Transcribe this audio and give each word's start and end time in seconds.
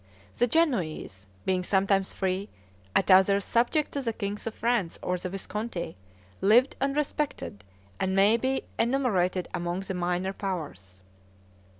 The 0.39 0.47
Genoese, 0.47 1.27
being 1.45 1.61
sometimes 1.63 2.11
free, 2.11 2.49
at 2.95 3.11
others, 3.11 3.45
subject 3.45 3.91
to 3.91 4.01
the 4.01 4.13
kings 4.13 4.47
of 4.47 4.55
France 4.55 4.97
or 5.03 5.19
the 5.19 5.29
Visconti, 5.29 5.95
lived 6.41 6.75
unrespected, 6.81 7.59
and 7.99 8.15
may 8.15 8.35
be 8.35 8.63
enumerated 8.79 9.47
among 9.53 9.81
the 9.81 9.93
minor 9.93 10.33
powers. 10.33 11.03